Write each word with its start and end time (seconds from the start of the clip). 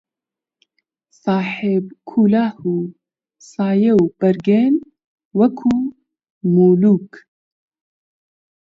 ساحێب 1.23 1.85
کولاهـ 2.09 2.55
و 2.75 2.77
سایە 3.51 3.93
و 4.01 4.03
بەرگن 4.19 4.73
وەکوو 5.39 5.77
مولووک 6.53 7.09